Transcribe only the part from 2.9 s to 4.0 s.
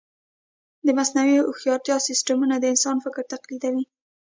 فکر تقلیدوي.